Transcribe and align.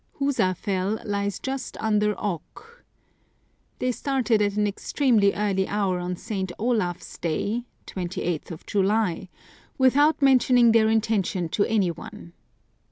Hiisafell 0.19 1.05
lies 1.05 1.37
just 1.37 1.77
under 1.79 2.19
Ok. 2.19 2.65
They 3.77 3.91
started 3.91 4.41
at 4.41 4.55
an 4.57 4.65
extremely 4.65 5.31
early 5.35 5.67
I 5.67 5.77
hour 5.77 5.99
on 5.99 6.15
St. 6.15 6.51
Otaf's 6.57 7.19
Day 7.19 7.65
(2Sth 7.85 8.65
July), 8.65 9.29
without 9.77 10.19
men 10.19 10.39
tioning 10.39 10.73
their 10.73 10.89
intention 10.89 11.49
to 11.49 11.65
any 11.65 11.91
one. 11.91 12.33